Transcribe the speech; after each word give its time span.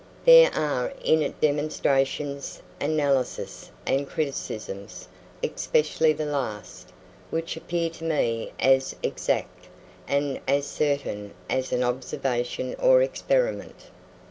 There 0.25 0.51
are 0.55 0.93
in 1.03 1.21
it 1.21 1.39
demonstrations, 1.41 2.59
analyses, 2.79 3.69
and 3.85 4.09
criticisms, 4.09 5.07
especially 5.43 6.11
the 6.11 6.25
last, 6.25 6.91
which 7.29 7.55
appear 7.55 7.91
to 7.91 8.03
me 8.05 8.51
as 8.57 8.95
exact 9.03 9.67
and 10.07 10.39
as 10.47 10.65
certain 10.65 11.35
as 11.51 11.71
an 11.71 11.83
observation 11.83 12.73
or 12.79 13.03
experiment. 13.03 13.91